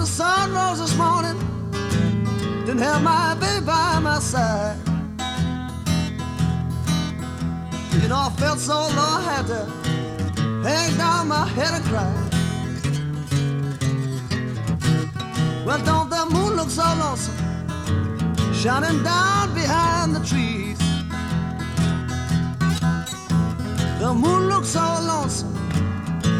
[0.00, 1.36] The sun rose this morning,
[2.64, 4.78] didn't have my baby by my side.
[8.00, 9.62] You know, I felt so low, I had to
[10.66, 12.14] hang down my head and cry.
[15.66, 17.40] Well, don't the moon look so lonesome?
[18.60, 20.78] shining down behind the trees.
[23.98, 25.54] The moon looks so lonesome,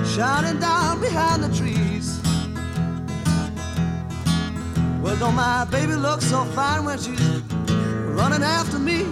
[0.05, 1.80] shining down behind the trees.
[5.03, 7.19] Well, don't my baby look so fine when she's
[8.19, 9.05] running after me?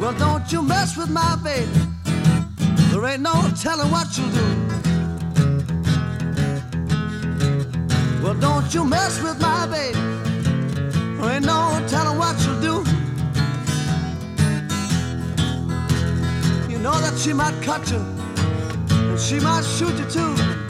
[0.00, 1.70] Well, don't you mess with my baby.
[2.90, 4.48] There ain't no telling what you'll do.
[8.22, 9.98] Well, don't you mess with my baby.
[11.16, 12.84] There ain't no telling what you'll do.
[16.68, 17.98] You know that she might cut you,
[18.90, 20.69] and she might shoot you too.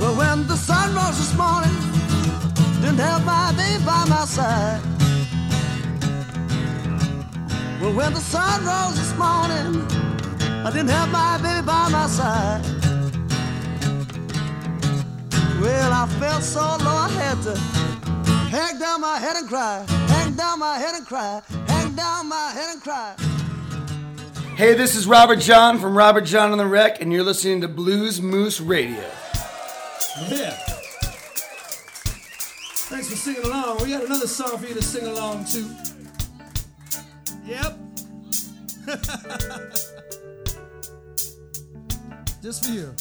[0.00, 1.76] Well, when the sun rose this morning,
[2.80, 4.80] didn't have my baby by my side.
[7.80, 9.86] Well, when the sun rose this morning,
[10.66, 12.64] I didn't have my baby by my side.
[15.60, 17.56] Well, I felt so low I had to
[18.50, 22.50] hang down my head and cry, hang down my head and cry, hang down my
[22.50, 23.14] head and cry.
[24.60, 27.68] Hey, this is Robert Jon from Robert Jon on the Wreck, and you're listening to
[27.68, 29.10] Blues Moose Radio.
[30.28, 30.50] Yeah.
[32.90, 33.78] Thanks for singing along.
[33.82, 35.64] We got another song for you to sing along to.
[37.46, 37.78] Yep.
[42.42, 42.94] Just for you.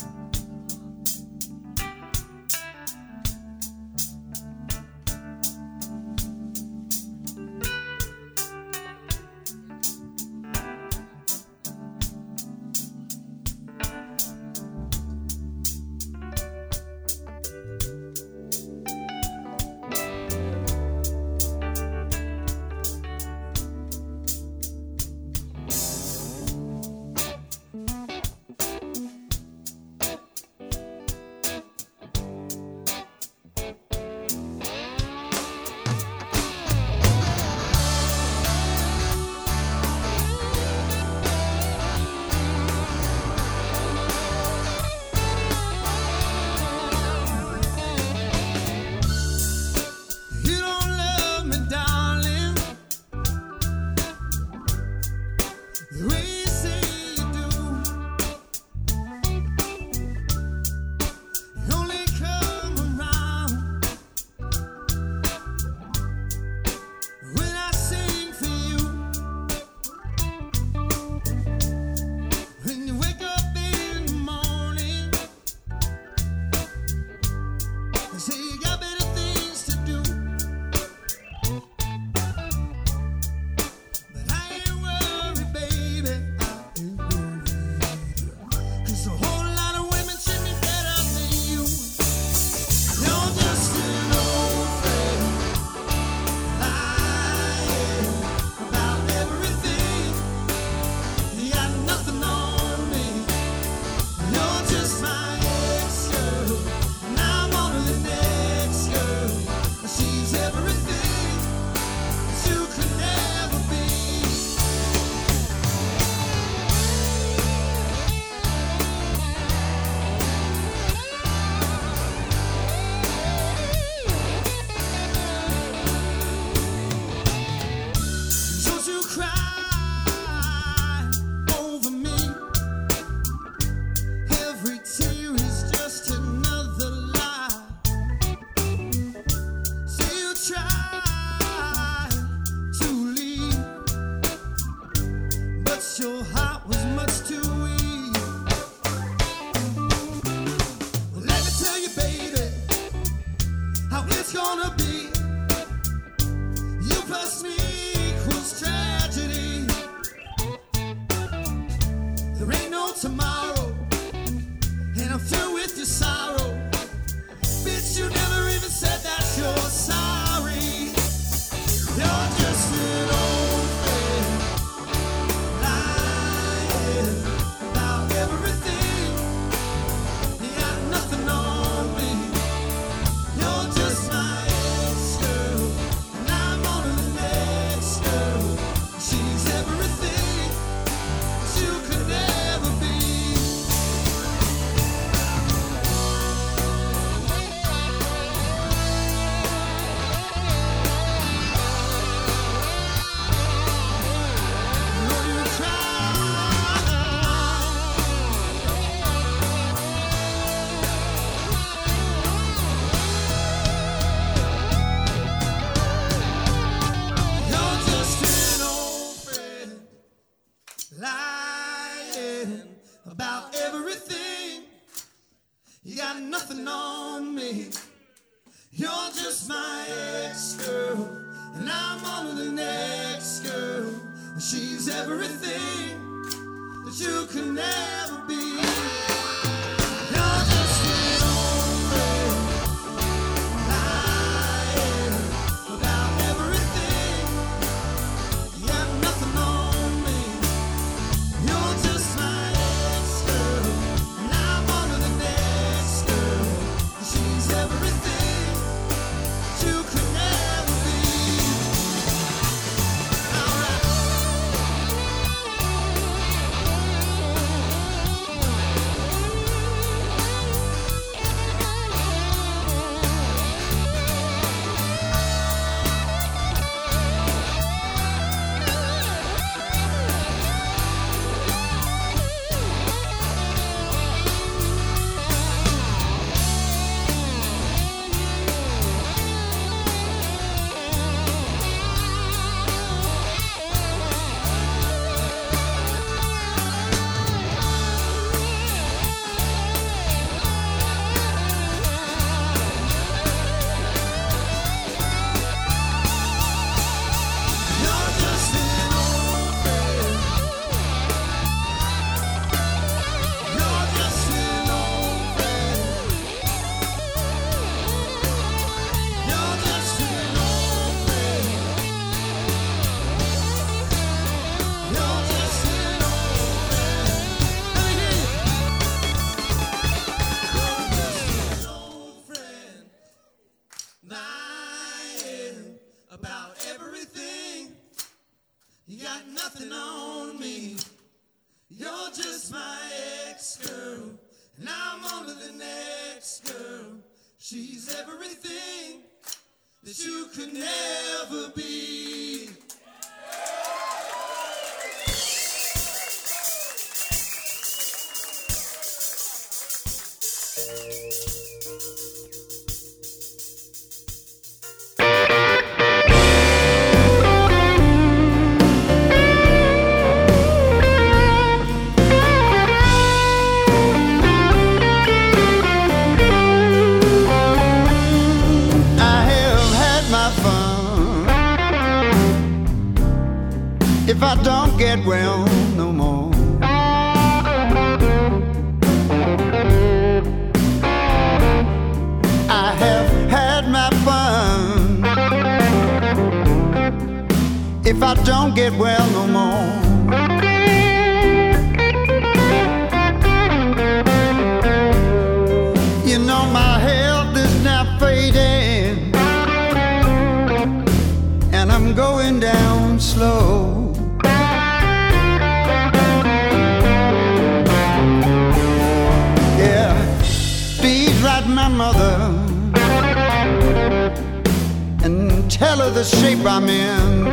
[425.60, 427.26] tell her the shape I'm in.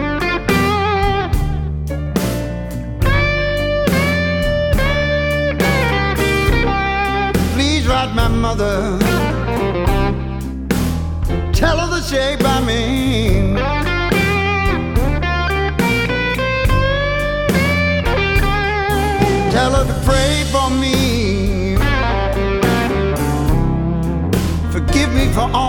[7.55, 8.99] Please write my mother.
[11.53, 13.57] Tell her the shape I'm in.
[19.55, 21.77] Tell her to pray for me.
[24.73, 25.66] Forgive me for all.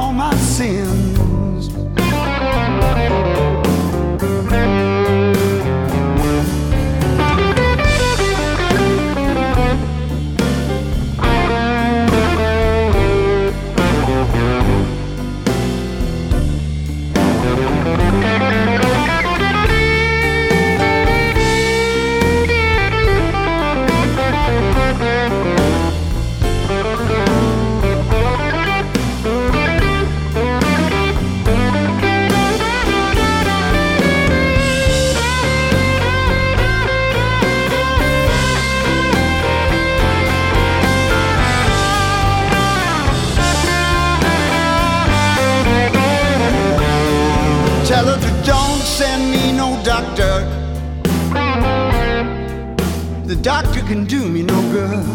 [53.88, 55.06] can do me no good.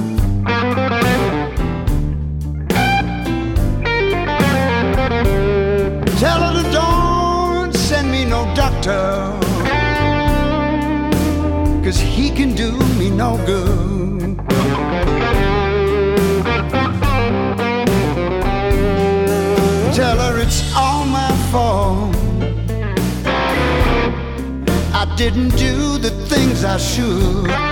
[6.18, 9.38] Tell her to don't send me no doctor,
[11.84, 14.38] cause he can do me no good.
[19.94, 22.16] Tell her it's all my fault.
[24.94, 27.71] I didn't do the things I should.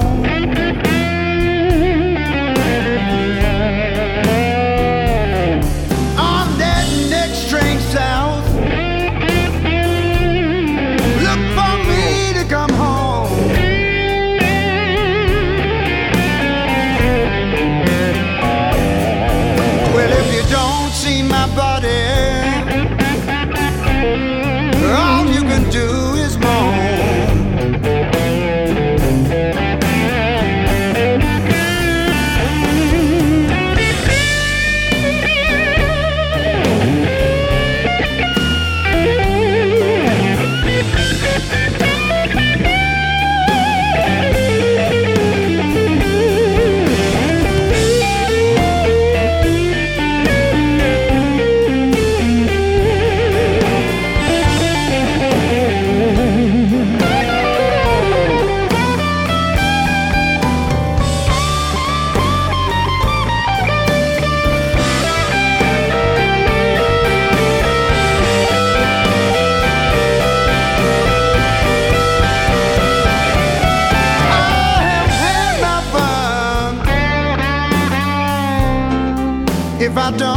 [79.91, 80.30] if I don't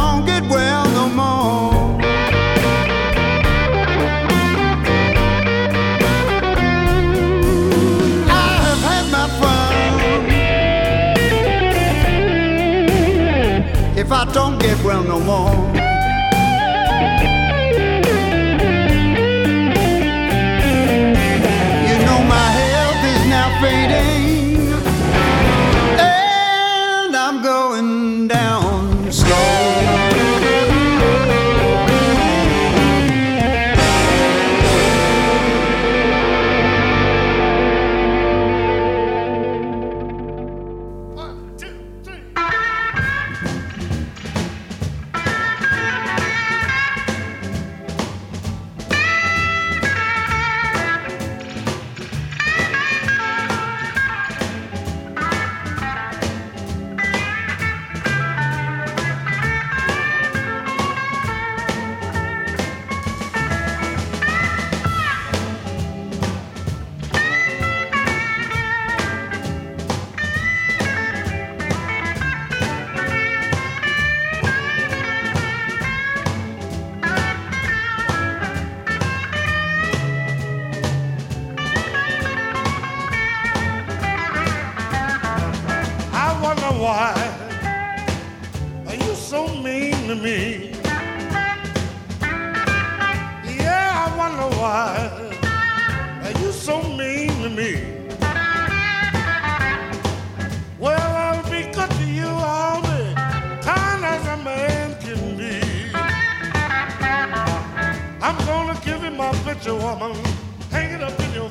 [109.65, 111.44] Hang woman up in your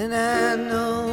[0.00, 1.07] And I know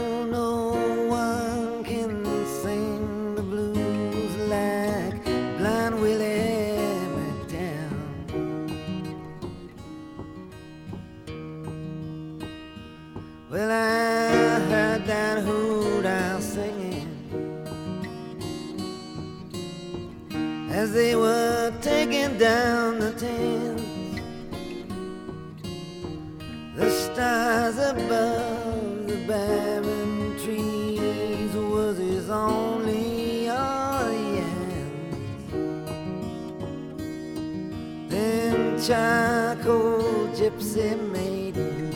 [38.87, 41.95] charcoal gypsy maidens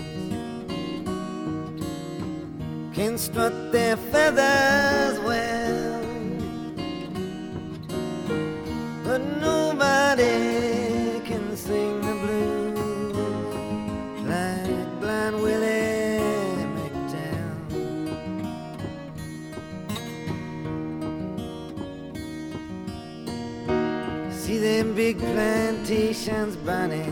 [2.95, 5.18] can strut their feathers
[25.89, 27.08] meditation's burning.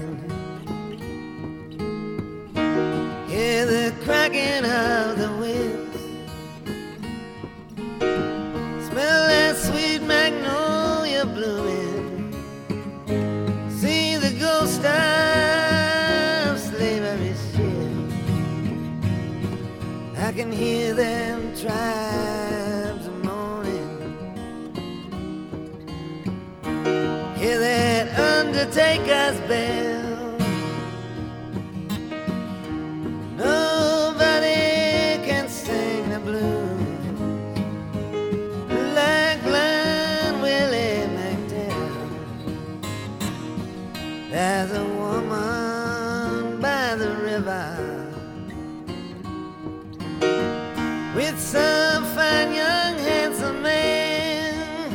[51.47, 54.93] some fine young handsome man.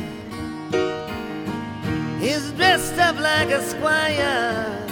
[2.19, 4.82] He's dressed up like a squire.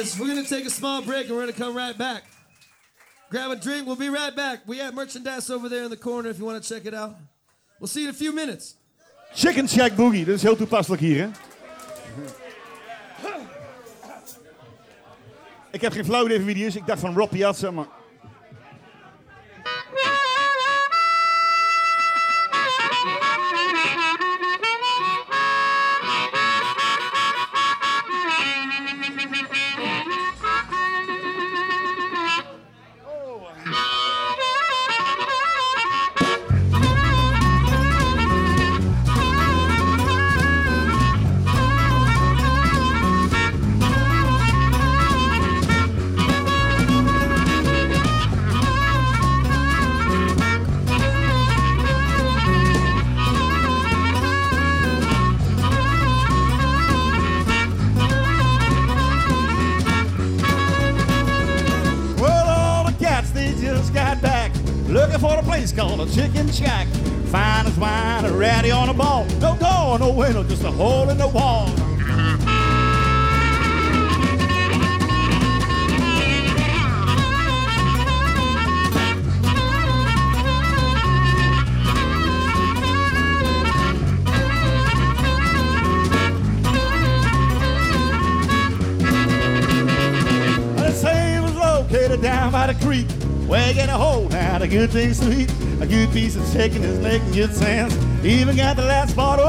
[0.00, 0.18] Guys.
[0.18, 2.24] We're gonna take a small break and we're gonna come right back.
[3.30, 3.86] Grab a drink.
[3.86, 4.66] We'll be right back.
[4.66, 7.16] We have merchandise over there in the corner if you want to check it out.
[7.78, 8.76] We'll see you in a few minutes.
[9.34, 11.30] Chicken Shack Boogie, dat is heel toepasselijk hier, hè?
[15.70, 16.76] Ik heb geen flauw idee wie die is.
[16.76, 17.86] Ik dacht van Rob Piazza, maar...
[96.68, 98.24] good piece of chicken is making good sense.
[98.24, 99.39] Even got the last bottle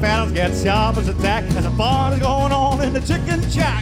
[0.00, 1.44] Fellas get sharp as a tack.
[1.48, 3.79] There's a party going on in the chicken shack.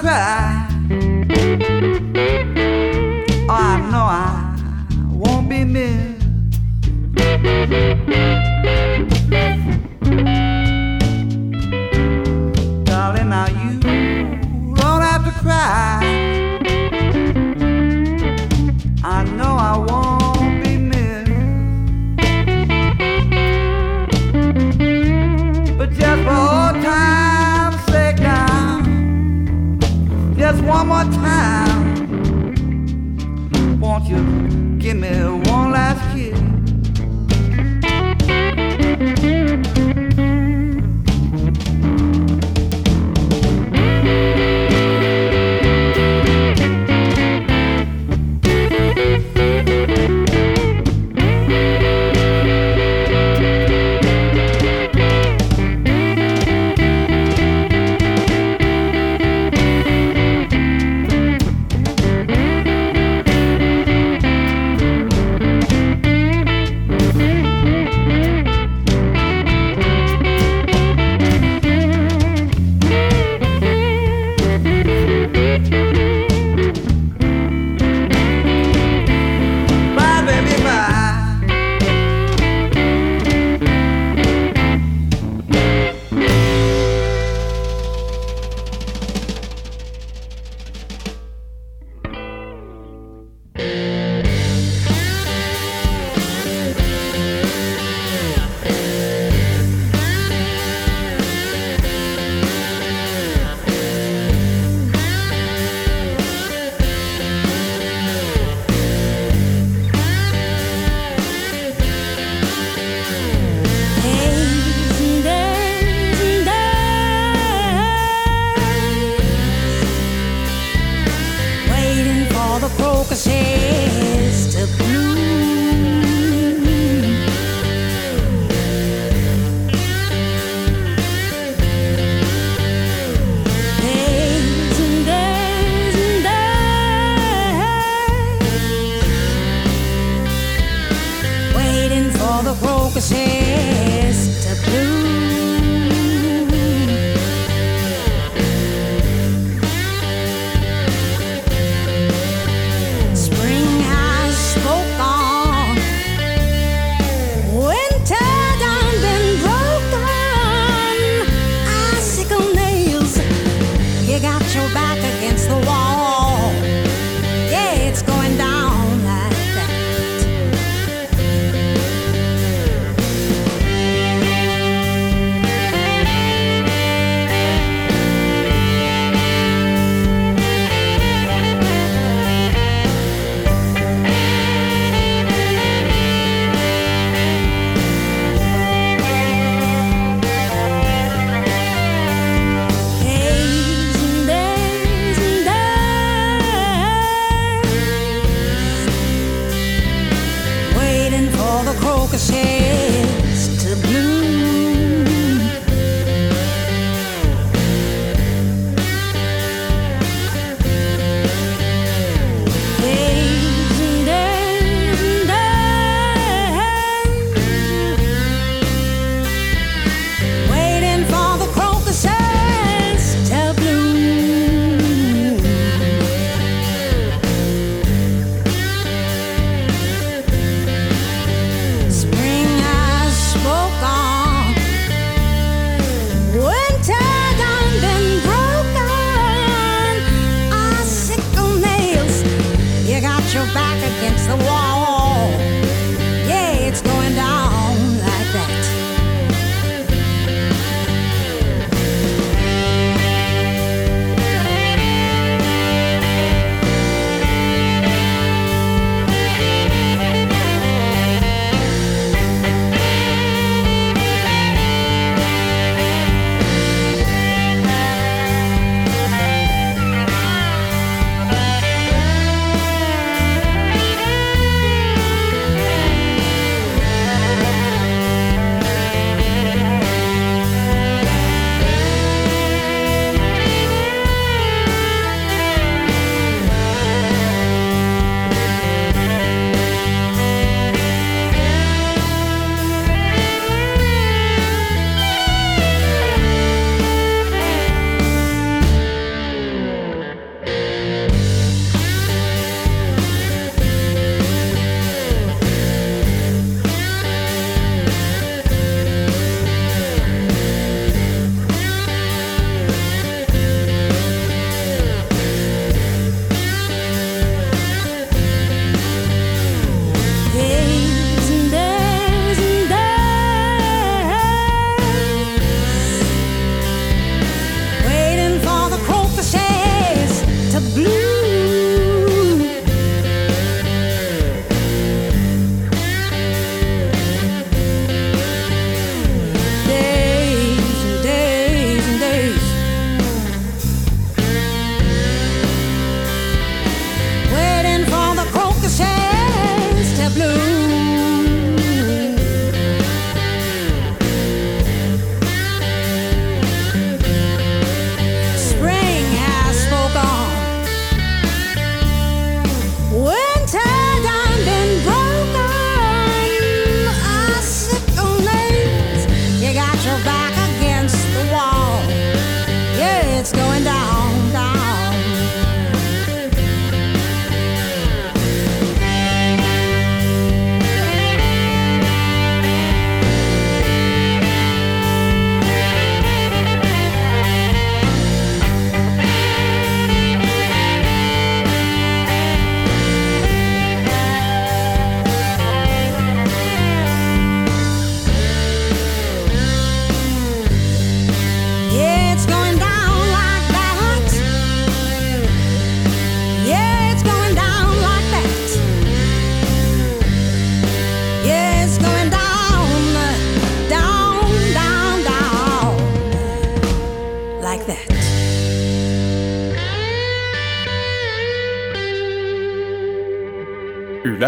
[0.00, 0.57] Cry.